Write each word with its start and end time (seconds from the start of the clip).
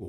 Na 0.00 0.06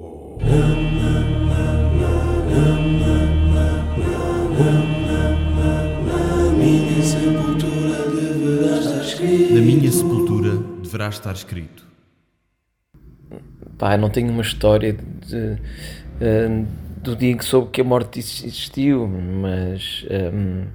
minha 9.62 9.92
sepultura 9.92 10.58
deverá 10.84 11.10
estar 11.10 11.34
escrito. 11.34 11.88
Pá, 13.80 13.98
não 13.98 14.12
tenho 14.12 14.30
uma 14.30 14.44
história 14.44 14.94
de, 14.94 15.58
eh, 16.22 16.64
do 16.98 17.16
dia 17.16 17.32
em 17.32 17.38
que 17.38 17.44
soube 17.46 17.72
que 17.72 17.82
a 17.82 17.84
morte 17.84 18.20
existiu, 18.20 19.08
mas. 19.08 20.06
ehm, 20.08 20.68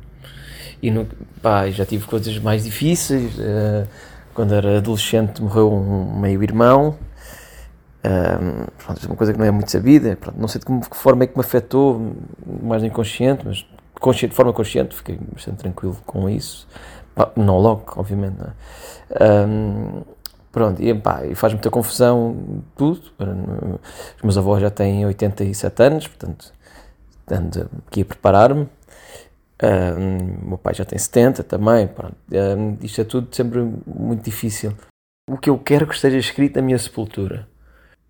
e 0.83 0.91
no, 0.91 1.07
pá, 1.41 1.71
já 1.71 1.87
tive 1.87 2.05
coisas 2.07 2.37
mais 2.41 2.65
difíceis. 2.65 3.39
eh, 3.39 3.87
quando 4.35 4.55
era 4.55 4.79
adolescente 4.79 5.41
morreu 5.41 5.73
um 5.73 6.19
meio-irmão. 6.19 6.99
Ehm, 8.05 8.67
pronto, 8.85 9.03
é 9.03 9.07
uma 9.07 9.17
coisa 9.17 9.33
que 9.33 9.39
não 9.39 9.47
é 9.47 9.51
muito 9.51 9.71
sabida. 9.71 10.17
Pronto, 10.17 10.39
não 10.39 10.47
sei 10.47 10.61
de 10.61 10.89
que 10.89 10.97
forma 10.97 11.25
é 11.25 11.27
que 11.27 11.37
me 11.37 11.41
afetou, 11.41 12.15
mais 12.63 12.85
inconsciente, 12.85 13.43
mas 13.47 13.67
consciente, 13.99 14.33
de 14.33 14.37
forma 14.37 14.53
consciente, 14.53 14.95
fiquei 14.95 15.19
bastante 15.33 15.59
tranquilo 15.59 15.97
com 16.05 16.29
isso. 16.29 16.69
Não 17.37 17.59
logo, 17.59 17.95
obviamente. 17.97 18.37
Não 18.39 18.47
é? 18.47 18.53
Ehm, 19.25 20.03
pronto, 20.53 20.83
e, 20.83 20.91
e 21.31 21.35
faz 21.35 21.55
muita 21.55 21.71
confusão 21.71 22.63
tudo. 22.77 23.01
Os 24.17 24.23
meus 24.23 24.37
avós 24.37 24.61
já 24.61 24.71
têm 24.71 25.07
87 25.07 25.83
anos, 25.83 26.07
portanto, 26.07 26.53
ando 27.31 27.71
aqui 27.87 28.03
a 28.03 28.05
preparar-me. 28.05 28.69
O 30.45 30.49
meu 30.49 30.59
pai 30.59 30.75
já 30.75 30.85
tem 30.85 30.99
70 30.99 31.43
também. 31.43 31.87
Pronto. 31.89 32.17
Ahm, 32.33 32.77
isto 32.83 33.01
é 33.01 33.05
tudo 33.05 33.35
sempre 33.35 33.63
muito 33.87 34.23
difícil. 34.23 34.75
O 35.31 35.39
que 35.39 35.49
eu 35.49 35.59
quero 35.59 35.87
que 35.87 35.95
esteja 35.95 36.19
escrito 36.19 36.57
na 36.57 36.63
minha 36.63 36.79
sepultura. 36.79 37.49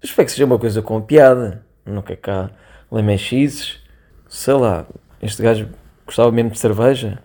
Espero 0.04 0.26
que 0.26 0.32
seja 0.32 0.44
uma 0.44 0.58
coisa 0.58 0.82
com 0.82 1.00
piada. 1.00 1.64
Quer 2.04 2.16
cá 2.16 2.50
lemexizes. 2.92 3.80
Sei 4.28 4.52
lá, 4.52 4.86
este 5.22 5.42
gajo 5.42 5.70
gostava 6.04 6.30
mesmo 6.30 6.50
de 6.50 6.58
cerveja 6.58 7.22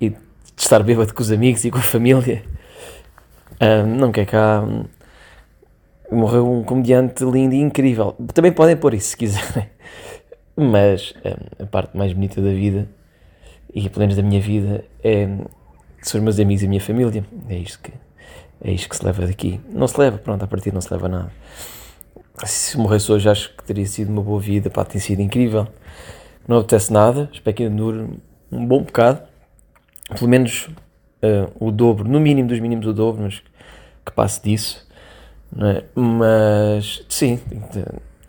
e 0.00 0.10
de 0.10 0.16
estar 0.56 0.80
bêbado 0.84 1.12
com 1.12 1.20
os 1.20 1.32
amigos 1.32 1.64
e 1.64 1.72
com 1.72 1.78
a 1.78 1.82
família. 1.82 2.44
Ahm, 3.58 3.96
não 3.96 4.12
quer 4.12 4.26
cá. 4.26 4.62
Morreu 6.08 6.48
um 6.48 6.62
comediante 6.62 7.24
lindo 7.24 7.56
e 7.56 7.60
incrível. 7.60 8.14
Também 8.32 8.52
podem 8.52 8.76
pôr 8.76 8.94
isso 8.94 9.08
se 9.10 9.16
quiserem. 9.16 9.68
Mas 10.56 11.12
hum, 11.24 11.64
a 11.64 11.66
parte 11.66 11.96
mais 11.96 12.12
bonita 12.12 12.40
da 12.40 12.50
vida, 12.50 12.88
e 13.74 13.88
pelo 13.88 14.00
menos 14.00 14.14
da 14.14 14.22
minha 14.22 14.40
vida, 14.40 14.84
é, 15.02 15.28
os 16.00 16.14
meus 16.14 16.38
amigos 16.38 16.62
e 16.62 16.66
a 16.66 16.68
minha 16.68 16.80
família. 16.80 17.24
É 17.48 17.56
isto 17.56 17.80
que, 17.80 17.92
é 18.62 18.70
isto 18.70 18.88
que 18.88 18.96
se 18.96 19.04
leva 19.04 19.26
daqui. 19.26 19.60
Não 19.68 19.88
se 19.88 19.98
leva, 19.98 20.16
pronto, 20.16 20.44
a 20.44 20.46
partir 20.46 20.72
não 20.72 20.80
se 20.80 20.92
leva 20.92 21.08
nada. 21.08 21.32
Se 22.44 22.78
morresse 22.78 23.10
hoje, 23.10 23.28
acho 23.28 23.54
que 23.56 23.64
teria 23.64 23.86
sido 23.86 24.10
uma 24.10 24.22
boa 24.22 24.40
vida, 24.40 24.70
pá, 24.70 24.84
tem 24.84 25.00
sido 25.00 25.20
incrível. 25.20 25.66
Não 26.46 26.58
apetece 26.58 26.92
nada, 26.92 27.28
espero 27.32 27.56
que 27.56 27.62
ainda 27.64 27.76
dure 27.76 28.08
um 28.50 28.66
bom 28.66 28.82
bocado. 28.82 29.20
Pelo 30.16 30.28
menos 30.28 30.70
eh, 31.20 31.48
o 31.58 31.70
dobro, 31.70 32.08
no 32.08 32.20
mínimo 32.20 32.48
dos 32.48 32.60
mínimos 32.60 32.86
o 32.86 32.92
dobro, 32.92 33.22
mas 33.22 33.42
que 34.04 34.12
passe 34.12 34.42
disso. 34.42 34.86
é? 35.58 35.84
Mas 35.94 37.04
sim, 37.08 37.40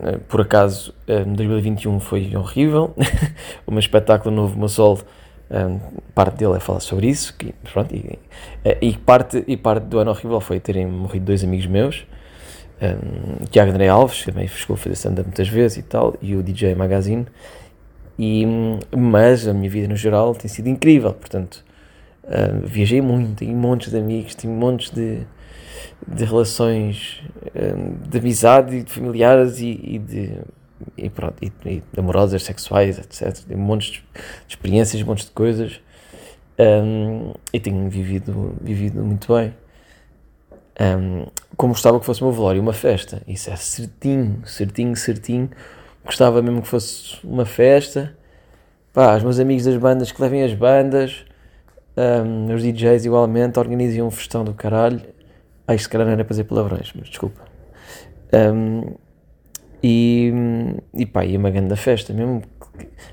eh, 0.00 0.18
por 0.28 0.40
acaso 0.40 0.94
eh, 1.06 1.24
2021 1.24 2.00
foi 2.00 2.36
horrível. 2.36 2.94
o 3.66 3.70
meu 3.70 3.80
espetáculo 3.80 4.34
novo, 4.34 4.58
meu 4.58 4.68
solo, 4.68 5.00
eh, 5.50 5.78
parte 6.14 6.36
dele 6.36 6.56
é 6.56 6.60
falar 6.60 6.80
sobre 6.80 7.08
isso. 7.08 7.34
Que, 7.36 7.54
pronto, 7.72 7.94
e, 7.94 8.18
eh, 8.64 8.78
e 8.82 8.96
parte, 8.96 9.44
e 9.46 9.56
parte 9.56 9.84
do 9.84 9.98
ano 9.98 10.10
horrível 10.10 10.40
foi 10.40 10.60
terem 10.60 10.86
morrido 10.86 11.26
dois 11.26 11.42
amigos 11.44 11.66
meus. 11.66 12.06
Um, 12.82 13.44
Tiago 13.50 13.70
André 13.70 13.88
Alves, 13.88 14.20
que 14.20 14.32
também 14.32 14.48
chegou 14.48 14.74
a 14.74 14.76
fazer 14.78 14.94
stand-up 14.94 15.28
muitas 15.28 15.48
vezes 15.48 15.78
e 15.78 15.82
tal, 15.82 16.16
e 16.22 16.34
o 16.34 16.42
DJ 16.42 16.74
Magazine. 16.74 17.26
E, 18.18 18.46
mas 18.96 19.46
a 19.46 19.54
minha 19.54 19.68
vida 19.68 19.88
no 19.88 19.96
geral 19.96 20.34
tem 20.34 20.48
sido 20.48 20.68
incrível, 20.68 21.12
portanto, 21.12 21.64
viajei 22.64 23.00
muito, 23.00 23.36
tenho 23.36 23.56
montes 23.56 23.90
de 23.90 23.98
amigos, 23.98 24.34
tenho 24.34 24.52
montes 24.54 24.90
de, 24.90 25.20
de 26.06 26.24
relações 26.24 27.22
um, 27.54 28.08
de 28.08 28.18
amizade 28.18 28.76
e 28.76 28.82
de 28.82 28.92
familiares 28.92 29.58
e, 29.58 29.80
e 29.82 29.98
de 29.98 30.38
e 30.96 31.10
pronto, 31.10 31.34
e, 31.42 31.52
e 31.66 31.82
amorosas, 31.96 32.42
sexuais, 32.42 32.98
etc. 32.98 33.44
Tenho 33.46 33.60
montes 33.60 33.88
de, 33.88 33.98
de 33.98 34.02
experiências, 34.48 35.02
montes 35.02 35.26
de 35.26 35.32
coisas 35.32 35.80
um, 36.58 37.34
e 37.52 37.60
tenho 37.60 37.88
vivido, 37.90 38.56
vivido 38.60 39.02
muito 39.02 39.34
bem. 39.34 39.52
Um, 40.80 41.26
como 41.56 41.74
gostava 41.74 42.00
que 42.00 42.06
fosse 42.06 42.22
o 42.22 42.24
meu 42.24 42.32
velório, 42.32 42.62
uma 42.62 42.72
festa, 42.72 43.22
isso 43.28 43.50
é 43.50 43.56
certinho, 43.56 44.42
certinho, 44.46 44.96
certinho. 44.96 45.50
Gostava 46.04 46.40
mesmo 46.40 46.62
que 46.62 46.68
fosse 46.68 47.18
uma 47.22 47.44
festa. 47.44 48.16
Pá, 48.92 49.16
os 49.16 49.22
meus 49.22 49.38
amigos 49.38 49.64
das 49.64 49.76
bandas 49.76 50.10
que 50.10 50.20
levem 50.22 50.42
as 50.42 50.54
bandas, 50.54 51.24
um, 51.96 52.54
os 52.54 52.62
DJs 52.62 53.04
igualmente, 53.04 53.58
organizem 53.58 54.02
um 54.02 54.10
festão 54.10 54.42
do 54.42 54.54
caralho. 54.54 55.02
Ai, 55.68 55.78
se 55.78 55.88
calhar 55.88 56.06
não 56.06 56.14
era 56.14 56.24
para 56.24 56.32
dizer 56.32 56.44
palavrões, 56.44 56.92
mas 56.94 57.08
desculpa. 57.08 57.42
Um, 58.32 58.94
e, 59.82 60.32
e 60.94 61.06
pá, 61.06 61.24
e 61.24 61.34
é 61.34 61.38
uma 61.38 61.50
grande 61.50 61.74
festa 61.76 62.12
mesmo. 62.12 62.42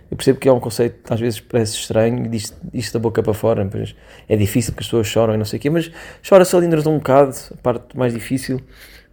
Eu 0.10 0.16
percebo 0.16 0.40
que 0.40 0.48
é 0.48 0.52
um 0.52 0.60
conceito 0.60 1.14
às 1.14 1.20
vezes 1.20 1.40
parece 1.42 1.76
estranho 1.76 2.30
diz 2.30 2.54
isto 2.74 2.94
da 2.94 3.00
boca 3.00 3.22
para 3.22 3.34
fora, 3.34 3.70
mas 3.72 3.96
é 4.28 4.36
difícil 4.36 4.74
que 4.74 4.80
as 4.80 4.86
pessoas 4.86 5.08
choram 5.08 5.34
e 5.34 5.38
não 5.38 5.46
sei 5.46 5.60
o 5.60 5.62
quê, 5.62 5.70
mas 5.70 5.92
chora-se 6.28 6.56
ali 6.56 6.68
um 6.68 6.98
bocado, 6.98 7.36
a 7.54 7.58
parte 7.58 7.98
mais 7.98 8.14
difícil, 8.14 8.62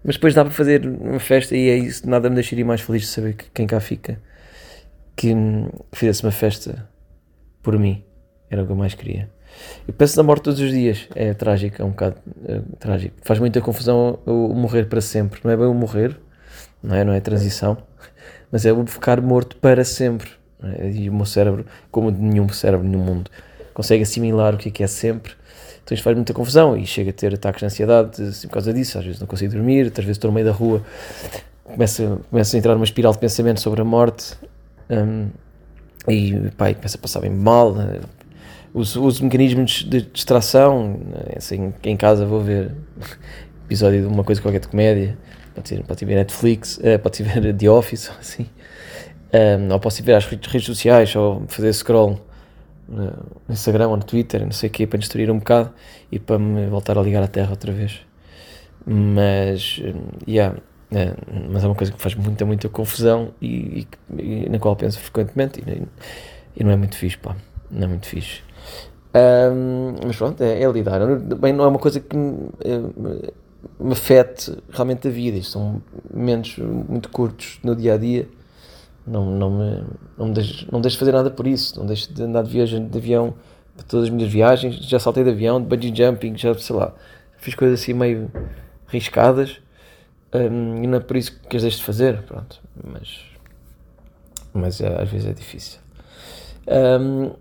mas 0.04 0.16
depois 0.16 0.34
dá 0.34 0.44
para 0.44 0.52
fazer 0.52 0.86
uma 0.86 1.18
festa 1.18 1.56
e 1.56 1.68
é 1.68 1.76
isso, 1.76 2.08
nada 2.08 2.28
me 2.28 2.36
deixaria 2.36 2.64
mais 2.64 2.80
feliz 2.80 3.02
de 3.02 3.08
saber 3.08 3.34
que 3.34 3.46
quem 3.52 3.66
cá 3.66 3.80
fica 3.80 4.20
que 5.16 5.34
fizesse 5.92 6.22
uma 6.24 6.32
festa 6.32 6.88
por 7.62 7.78
mim, 7.78 8.04
era 8.50 8.62
o 8.62 8.66
que 8.66 8.72
eu 8.72 8.76
mais 8.76 8.94
queria. 8.94 9.30
Eu 9.86 9.94
penso 9.94 10.16
na 10.16 10.22
morte 10.22 10.42
todos 10.42 10.60
os 10.60 10.70
dias, 10.70 11.08
é 11.14 11.32
trágico, 11.32 11.80
é 11.80 11.84
um 11.84 11.90
bocado 11.90 12.16
é, 12.46 12.60
trágico. 12.78 13.16
Faz 13.22 13.38
muita 13.38 13.60
confusão 13.60 14.18
o 14.26 14.52
morrer 14.52 14.86
para 14.86 15.00
sempre, 15.00 15.40
não 15.44 15.50
é 15.50 15.56
bem 15.56 15.66
o 15.66 15.74
morrer, 15.74 16.18
não 16.82 16.94
é, 16.94 17.04
não 17.04 17.12
é 17.12 17.20
transição, 17.20 17.78
mas 18.50 18.66
é 18.66 18.72
o 18.72 18.86
ficar 18.86 19.20
morto 19.20 19.56
para 19.56 19.84
sempre. 19.84 20.30
é? 20.62 20.90
E 20.90 21.10
o 21.10 21.14
meu 21.14 21.26
cérebro, 21.26 21.64
como 21.90 22.10
nenhum 22.10 22.48
cérebro 22.48 22.86
no 22.86 22.98
mundo, 22.98 23.30
consegue 23.72 24.02
assimilar 24.02 24.54
o 24.54 24.58
que 24.58 24.68
é 24.68 24.72
que 24.72 24.82
é 24.82 24.86
sempre. 24.86 25.32
Então 25.82 25.94
isto 25.94 26.02
faz 26.02 26.16
muita 26.16 26.32
confusão 26.32 26.76
e 26.76 26.86
chega 26.86 27.10
a 27.10 27.12
ter 27.12 27.34
ataques 27.34 27.60
de 27.60 27.66
ansiedade 27.66 28.22
assim, 28.22 28.48
por 28.48 28.54
causa 28.54 28.72
disso. 28.72 28.98
Às 28.98 29.04
vezes 29.04 29.20
não 29.20 29.26
consigo 29.26 29.52
dormir, 29.52 29.84
outras 29.84 30.04
vezes 30.04 30.16
estou 30.16 30.30
no 30.30 30.34
meio 30.34 30.46
da 30.46 30.52
rua, 30.52 30.82
começa, 31.62 32.18
começa 32.30 32.56
a 32.56 32.58
entrar 32.58 32.74
numa 32.74 32.84
espiral 32.84 33.12
de 33.12 33.18
pensamento 33.18 33.60
sobre 33.60 33.82
a 33.82 33.84
morte 33.84 34.34
hum, 34.88 35.28
e 36.08 36.32
e 36.34 36.74
começa 36.74 36.96
a 36.96 37.00
passar 37.00 37.20
bem 37.20 37.30
mal. 37.30 37.74
né? 37.74 38.00
Uso 38.72 39.22
mecanismos 39.22 39.84
de 39.88 40.02
distração, 40.02 40.98
né? 41.06 41.34
assim, 41.36 41.72
em 41.84 41.96
casa 41.96 42.26
vou 42.26 42.40
ver 42.40 42.72
episódio 43.64 44.00
de 44.02 44.06
uma 44.06 44.24
coisa 44.24 44.40
qualquer 44.40 44.60
de 44.60 44.68
comédia, 44.68 45.16
pode 45.54 45.68
ser, 45.68 45.82
pode 45.84 46.04
ver 46.04 46.14
Netflix, 46.16 46.78
eh, 46.82 46.98
pode 46.98 47.22
ver 47.22 47.54
The 47.54 47.70
Office, 47.70 48.08
ou 48.12 48.16
assim. 48.20 48.46
Um, 49.32 49.72
ou 49.72 49.80
posso 49.80 50.00
ir 50.00 50.04
ver 50.04 50.14
às 50.14 50.26
redes 50.26 50.64
sociais 50.64 51.14
ou 51.16 51.42
fazer 51.48 51.72
scroll 51.72 52.20
no 52.88 53.12
Instagram 53.48 53.88
ou 53.88 53.96
no 53.96 54.04
Twitter, 54.04 54.44
não 54.44 54.52
sei 54.52 54.68
o 54.68 54.72
quê, 54.72 54.86
para 54.86 54.98
distrair 54.98 55.30
um 55.30 55.38
bocado 55.38 55.72
e 56.12 56.18
para 56.18 56.38
me 56.38 56.66
voltar 56.66 56.96
a 56.98 57.02
ligar 57.02 57.22
à 57.22 57.26
terra 57.26 57.50
outra 57.50 57.72
vez. 57.72 58.00
Mas, 58.86 59.80
hum, 59.82 60.02
yeah, 60.28 60.56
é, 60.92 61.14
mas 61.50 61.64
é 61.64 61.66
uma 61.66 61.74
coisa 61.74 61.92
que 61.92 62.00
faz 62.00 62.14
muita, 62.14 62.44
muita 62.44 62.68
confusão 62.68 63.30
e, 63.40 63.86
e- 64.18 64.44
e 64.44 64.48
na 64.48 64.58
qual 64.58 64.76
penso 64.76 65.00
frequentemente 65.00 65.60
e, 65.66 65.82
e 66.60 66.62
não 66.64 66.70
é 66.70 66.76
muito 66.76 66.96
fixe, 66.96 67.16
pá, 67.18 67.34
não 67.70 67.84
é 67.84 67.86
muito 67.88 68.06
fixe. 68.06 68.42
Ahm, 69.14 69.94
mas 70.06 70.16
pronto, 70.16 70.42
é, 70.42 70.62
é 70.62 70.70
lidar. 70.70 71.00
Bem, 71.16 71.52
não 71.52 71.64
é 71.64 71.68
uma 71.68 71.78
coisa 71.78 72.00
que 72.00 72.16
eh, 72.16 73.32
me 73.78 73.92
afete 73.92 74.56
realmente 74.70 75.08
a 75.08 75.10
vida. 75.10 75.38
Isto 75.38 75.52
são 75.52 75.82
momentos 76.12 76.56
muito 76.58 77.08
curtos 77.08 77.58
no 77.62 77.74
dia 77.74 77.94
a 77.94 77.96
dia. 77.96 78.28
Não, 79.06 79.24
não, 79.26 79.50
me, 79.50 79.84
não, 80.16 80.26
me 80.28 80.34
deixo, 80.34 80.66
não 80.70 80.80
deixo 80.80 80.98
fazer 80.98 81.12
nada 81.12 81.30
por 81.30 81.46
isso. 81.46 81.78
Não 81.78 81.86
deixo 81.86 82.12
de 82.12 82.22
andar 82.22 82.42
de 82.42 82.50
viagem 82.50 82.86
de 82.86 82.98
avião 82.98 83.34
para 83.76 83.84
todas 83.86 84.06
as 84.06 84.10
minhas 84.10 84.30
viagens. 84.30 84.76
Já 84.76 84.98
saltei 84.98 85.24
de 85.24 85.30
avião, 85.30 85.60
de 85.60 85.66
bungee 85.66 85.94
jumping, 85.94 86.36
já 86.36 86.54
sei 86.54 86.76
lá. 86.76 86.94
Fiz 87.38 87.54
coisas 87.54 87.80
assim 87.80 87.92
meio 87.92 88.30
riscadas. 88.86 89.60
Ahm, 90.32 90.82
e 90.82 90.86
não 90.86 90.98
é 90.98 91.00
por 91.00 91.16
isso 91.16 91.38
que 91.48 91.56
as 91.56 91.62
deixo 91.62 91.78
de 91.78 91.84
fazer. 91.84 92.22
Pronto, 92.22 92.60
mas, 92.82 93.20
mas 94.52 94.80
é, 94.80 95.02
às 95.02 95.08
vezes 95.08 95.28
é 95.28 95.32
difícil. 95.32 95.80
Ahm, 96.66 97.32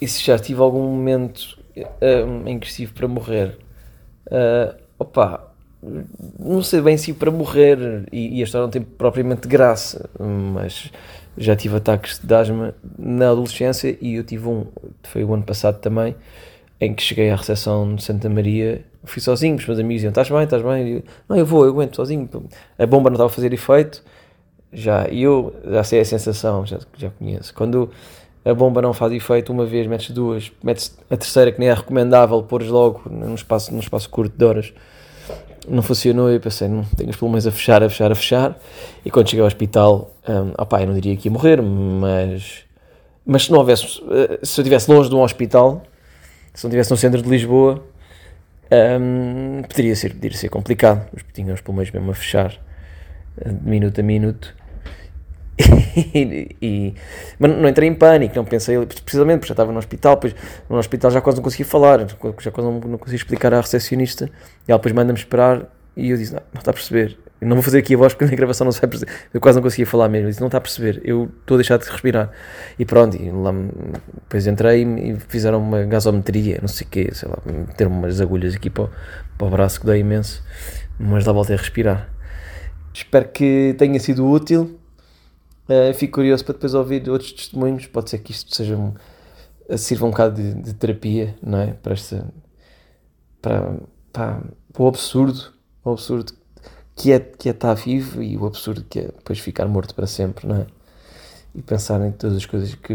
e 0.00 0.08
se 0.08 0.22
já 0.24 0.38
tive 0.38 0.60
algum 0.60 0.82
momento 0.82 1.58
ahm, 2.02 2.46
em 2.48 2.58
que 2.58 2.66
estive 2.66 2.92
para 2.92 3.08
morrer? 3.08 3.58
Ah, 4.30 4.74
opa, 4.98 5.53
não 6.38 6.62
sei 6.62 6.80
bem 6.80 6.96
se 6.96 7.12
para 7.12 7.30
morrer, 7.30 8.04
e, 8.12 8.38
e 8.38 8.40
a 8.40 8.44
história 8.44 8.64
não 8.64 8.70
tem 8.70 8.82
propriamente 8.82 9.46
graça, 9.48 10.08
mas 10.18 10.90
já 11.36 11.54
tive 11.56 11.76
ataques 11.76 12.18
de 12.22 12.34
asma 12.34 12.74
na 12.98 13.30
adolescência 13.30 13.96
e 14.00 14.14
eu 14.14 14.24
tive 14.24 14.48
um, 14.48 14.66
foi 15.02 15.24
o 15.24 15.34
ano 15.34 15.42
passado 15.42 15.78
também, 15.80 16.14
em 16.80 16.94
que 16.94 17.02
cheguei 17.02 17.30
à 17.30 17.36
recepção 17.36 17.94
de 17.94 18.02
Santa 18.02 18.28
Maria, 18.28 18.84
fui 19.04 19.20
sozinho, 19.20 19.56
os 19.56 19.66
meus 19.66 19.78
amigos 19.78 19.96
diziam, 19.96 20.10
estás 20.10 20.28
bem, 20.28 20.42
estás 20.42 20.62
bem? 20.62 20.88
Eu, 20.88 21.02
não, 21.28 21.36
eu 21.36 21.46
vou, 21.46 21.64
eu 21.64 21.70
aguento 21.70 21.96
sozinho, 21.96 22.28
a 22.78 22.86
bomba 22.86 23.10
não 23.10 23.14
estava 23.14 23.30
a 23.30 23.32
fazer 23.32 23.52
efeito, 23.52 24.02
já. 24.74 25.08
E 25.08 25.22
eu 25.22 25.54
já 25.64 25.84
sei 25.84 26.00
a 26.00 26.04
sensação, 26.04 26.66
já, 26.66 26.78
já 26.96 27.10
conheço. 27.10 27.54
Quando 27.54 27.90
a 28.44 28.52
bomba 28.52 28.82
não 28.82 28.92
faz 28.92 29.12
efeito 29.12 29.52
uma 29.52 29.64
vez, 29.64 29.86
metes 29.86 30.10
duas, 30.10 30.52
metes 30.62 30.96
a 31.08 31.16
terceira 31.16 31.52
que 31.52 31.60
nem 31.60 31.68
é 31.68 31.74
recomendável, 31.74 32.42
pôres 32.42 32.68
logo 32.68 33.02
num 33.08 33.34
espaço, 33.34 33.72
num 33.72 33.80
espaço 33.80 34.10
curto 34.10 34.36
de 34.36 34.44
horas. 34.44 34.72
Não 35.68 35.82
funcionou 35.82 36.32
e 36.32 36.38
pensei, 36.38 36.68
não, 36.68 36.84
tenho 36.96 37.10
os 37.10 37.16
pulmões 37.16 37.46
a 37.46 37.50
fechar, 37.50 37.82
a 37.82 37.88
fechar, 37.88 38.12
a 38.12 38.14
fechar. 38.14 38.58
E 39.04 39.10
quando 39.10 39.28
cheguei 39.28 39.40
ao 39.40 39.46
hospital, 39.46 40.14
um, 40.28 40.52
opá, 40.62 40.82
eu 40.82 40.86
não 40.86 40.94
diria 40.94 41.16
que 41.16 41.28
ia 41.28 41.32
morrer, 41.32 41.62
mas, 41.62 42.64
mas 43.24 43.44
se 43.44 43.50
não 43.50 43.58
houvesse, 43.58 44.02
eh, 44.10 44.40
se 44.42 44.60
eu 44.60 44.62
estivesse 44.62 44.90
longe 44.90 45.08
de 45.08 45.14
um 45.14 45.22
hospital, 45.22 45.82
se 46.52 46.64
não 46.64 46.68
estivesse 46.68 46.90
no 46.90 46.96
centro 46.96 47.22
de 47.22 47.28
Lisboa, 47.28 47.82
um, 49.00 49.62
poderia, 49.62 49.96
ser, 49.96 50.14
poderia 50.14 50.36
ser 50.36 50.48
complicado. 50.48 51.08
Mas 51.12 51.24
tinha 51.32 51.52
os 51.54 51.60
pulmões 51.60 51.90
mesmo 51.90 52.10
a 52.10 52.14
fechar, 52.14 52.54
eh, 53.40 53.48
de 53.48 53.68
minuto 53.68 54.00
a 54.00 54.04
minuto. 54.04 54.54
e, 56.14 56.56
e, 56.60 56.94
mas 57.38 57.50
não 57.50 57.68
entrei 57.68 57.88
em 57.88 57.94
pânico, 57.94 58.34
não 58.34 58.44
pensei, 58.44 58.76
precisamente 58.86 59.38
porque 59.38 59.48
já 59.48 59.52
estava 59.52 59.70
no 59.70 59.78
hospital, 59.78 60.16
depois 60.16 60.34
no 60.68 60.76
hospital 60.76 61.10
já 61.12 61.20
quase 61.20 61.36
não 61.36 61.44
conseguia 61.44 61.66
falar, 61.66 62.00
já 62.00 62.50
quase 62.50 62.68
não, 62.68 62.80
não 62.80 62.98
conseguia 62.98 63.16
explicar 63.16 63.54
à 63.54 63.60
recepcionista, 63.60 64.28
e 64.66 64.72
ela 64.72 64.78
depois 64.78 64.92
manda-me 64.92 65.18
esperar, 65.18 65.68
e 65.96 66.10
eu 66.10 66.16
disse, 66.16 66.32
não, 66.32 66.42
não 66.52 66.58
está 66.58 66.72
a 66.72 66.74
perceber, 66.74 67.16
eu 67.40 67.46
não 67.46 67.54
vou 67.54 67.62
fazer 67.62 67.78
aqui 67.78 67.94
a 67.94 67.96
voz 67.96 68.12
porque 68.12 68.24
na 68.24 68.36
gravação 68.36 68.64
não 68.64 68.72
se 68.72 68.80
vai 68.80 68.90
perceber, 68.90 69.12
eu 69.32 69.40
quase 69.40 69.56
não 69.56 69.62
conseguia 69.62 69.86
falar 69.86 70.08
mesmo, 70.08 70.26
eu 70.26 70.30
disse, 70.30 70.40
não 70.40 70.48
está 70.48 70.58
a 70.58 70.60
perceber, 70.60 71.00
eu 71.04 71.30
estou 71.40 71.54
a 71.54 71.58
deixar 71.58 71.78
de 71.78 71.88
respirar, 71.88 72.32
e 72.76 72.84
pronto, 72.84 73.16
e 73.16 73.30
lá, 73.30 73.52
depois 74.12 74.46
entrei 74.48 74.82
e 74.82 75.16
fizeram 75.28 75.60
uma 75.60 75.84
gasometria, 75.84 76.58
não 76.60 76.68
sei 76.68 76.84
o 76.84 76.90
quê, 76.90 77.10
sei 77.12 77.28
lá, 77.28 77.38
meteram 77.46 77.92
umas 77.92 78.20
agulhas 78.20 78.56
aqui 78.56 78.70
para, 78.70 78.88
para 79.38 79.46
o 79.46 79.50
braço 79.50 79.78
que 79.78 79.86
dói 79.86 80.00
imenso, 80.00 80.42
mas 80.98 81.24
lá 81.24 81.32
voltei 81.32 81.54
a 81.54 81.58
respirar. 81.58 82.08
Espero 82.92 83.28
que 83.28 83.74
tenha 83.76 83.98
sido 83.98 84.28
útil 84.28 84.80
Uh, 85.68 85.94
fico 85.94 86.14
curioso 86.14 86.44
para 86.44 86.54
depois 86.54 86.74
ouvir 86.74 87.08
outros 87.08 87.32
testemunhos. 87.32 87.86
Pode 87.86 88.10
ser 88.10 88.18
que 88.18 88.32
isto 88.32 88.54
seja 88.54 88.76
um, 88.76 88.94
sirva 89.76 90.06
um 90.06 90.10
bocado 90.10 90.36
de, 90.36 90.54
de, 90.54 90.74
terapia, 90.74 91.34
não 91.42 91.58
é? 91.58 91.72
Para, 91.72 91.94
esta, 91.94 92.26
para, 93.40 93.76
para, 94.12 94.42
o 94.78 94.86
absurdo, 94.86 95.52
o 95.82 95.92
absurdo 95.92 96.32
que 96.94 97.12
é, 97.12 97.18
que 97.18 97.48
é 97.48 97.52
estar 97.52 97.74
vivo 97.74 98.22
e 98.22 98.36
o 98.36 98.46
absurdo 98.46 98.84
que 98.88 99.00
é 99.00 99.02
depois 99.04 99.38
ficar 99.38 99.66
morto 99.66 99.94
para 99.94 100.06
sempre, 100.06 100.46
não 100.46 100.56
é? 100.56 100.66
E 101.54 101.62
pensar 101.62 102.04
em 102.04 102.12
todas 102.12 102.36
as 102.36 102.46
coisas 102.46 102.74
que 102.74 102.94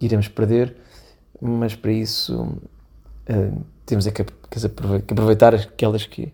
iremos 0.00 0.28
perder, 0.28 0.76
mas 1.40 1.74
para 1.74 1.92
isso 1.92 2.42
uh, 2.42 3.64
temos 3.84 4.06
é 4.06 4.10
que, 4.10 4.24
que 4.24 5.12
aproveitar 5.12 5.54
aquelas 5.54 6.06
que, 6.06 6.32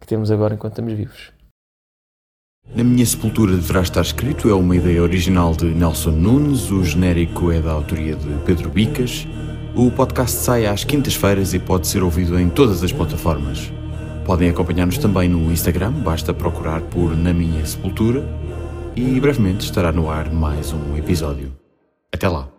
que 0.00 0.06
temos 0.06 0.30
agora 0.30 0.54
enquanto 0.54 0.72
estamos 0.72 0.92
vivos. 0.94 1.32
Na 2.74 2.82
minha 2.82 3.04
sepultura 3.04 3.54
deverá 3.54 3.82
estar 3.82 4.00
escrito 4.00 4.48
é 4.48 4.54
uma 4.54 4.74
ideia 4.74 5.02
original 5.02 5.54
de 5.54 5.66
Nelson 5.66 6.10
Nunes, 6.10 6.70
o 6.70 6.82
genérico 6.82 7.52
é 7.52 7.60
da 7.60 7.70
autoria 7.70 8.16
de 8.16 8.26
Pedro 8.46 8.70
Bicas. 8.70 9.26
O 9.76 9.90
podcast 9.90 10.38
sai 10.38 10.66
às 10.66 10.82
quintas-feiras 10.82 11.52
e 11.52 11.58
pode 11.58 11.86
ser 11.86 12.02
ouvido 12.02 12.40
em 12.40 12.48
todas 12.48 12.82
as 12.82 12.90
plataformas. 12.90 13.70
Podem 14.24 14.48
acompanhar-nos 14.48 14.96
também 14.96 15.28
no 15.28 15.52
Instagram, 15.52 15.92
basta 15.92 16.32
procurar 16.32 16.80
por 16.80 17.14
Na 17.14 17.34
Minha 17.34 17.64
Sepultura 17.66 18.26
e 18.96 19.20
brevemente 19.20 19.66
estará 19.66 19.92
no 19.92 20.10
ar 20.10 20.32
mais 20.32 20.72
um 20.72 20.96
episódio. 20.96 21.52
Até 22.10 22.26
lá! 22.26 22.51